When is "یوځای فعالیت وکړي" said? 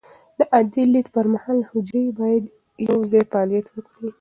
2.87-4.09